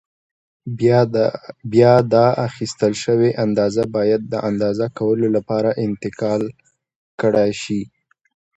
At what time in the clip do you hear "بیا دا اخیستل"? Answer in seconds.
1.71-2.93